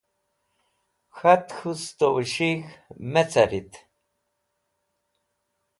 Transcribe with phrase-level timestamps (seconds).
[1.17, 2.71] K̃hat K̃hu Sutowes̃hig̃h
[3.11, 3.71] Mecarit